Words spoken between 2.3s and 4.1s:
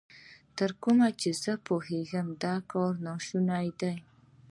دا کار نا شونی دی.